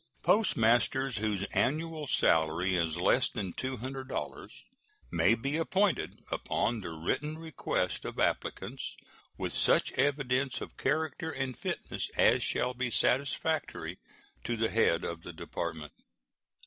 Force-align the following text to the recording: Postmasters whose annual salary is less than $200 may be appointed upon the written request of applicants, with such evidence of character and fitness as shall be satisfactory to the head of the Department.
Postmasters 0.23 1.17
whose 1.17 1.43
annual 1.53 2.07
salary 2.07 2.75
is 2.75 2.97
less 2.97 3.29
than 3.29 3.53
$200 3.53 4.49
may 5.11 5.35
be 5.35 5.57
appointed 5.57 6.23
upon 6.31 6.81
the 6.81 6.89
written 6.89 7.37
request 7.37 8.03
of 8.03 8.17
applicants, 8.19 8.95
with 9.37 9.53
such 9.53 9.91
evidence 9.91 10.59
of 10.59 10.75
character 10.75 11.29
and 11.29 11.55
fitness 11.55 12.09
as 12.17 12.41
shall 12.41 12.73
be 12.73 12.89
satisfactory 12.89 13.99
to 14.43 14.57
the 14.57 14.71
head 14.71 15.03
of 15.03 15.21
the 15.21 15.33
Department. 15.33 15.93